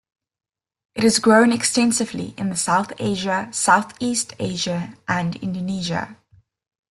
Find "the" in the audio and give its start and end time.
2.49-2.55